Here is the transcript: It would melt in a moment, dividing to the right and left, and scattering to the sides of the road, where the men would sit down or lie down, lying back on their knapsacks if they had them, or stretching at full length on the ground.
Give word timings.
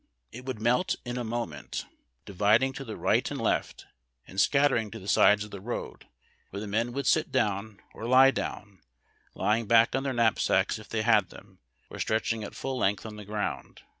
It 0.31 0.45
would 0.47 0.59
melt 0.59 0.95
in 1.05 1.19
a 1.19 1.23
moment, 1.23 1.85
dividing 2.25 2.73
to 2.73 2.83
the 2.83 2.97
right 2.97 3.29
and 3.29 3.39
left, 3.39 3.85
and 4.25 4.41
scattering 4.41 4.89
to 4.89 4.97
the 4.97 5.07
sides 5.07 5.43
of 5.43 5.51
the 5.51 5.61
road, 5.61 6.07
where 6.49 6.59
the 6.59 6.65
men 6.65 6.91
would 6.93 7.05
sit 7.05 7.31
down 7.31 7.79
or 7.93 8.05
lie 8.07 8.31
down, 8.31 8.79
lying 9.35 9.67
back 9.67 9.95
on 9.95 10.01
their 10.01 10.11
knapsacks 10.11 10.79
if 10.79 10.89
they 10.89 11.03
had 11.03 11.29
them, 11.29 11.59
or 11.91 11.99
stretching 11.99 12.43
at 12.43 12.55
full 12.55 12.79
length 12.79 13.05
on 13.05 13.15
the 13.17 13.25
ground. 13.25 13.83